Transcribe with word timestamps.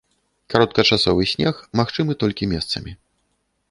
Кароткачасовы 0.53 1.27
снег 1.33 1.55
магчымы 1.83 2.13
толькі 2.25 2.53
месцамі. 2.57 2.91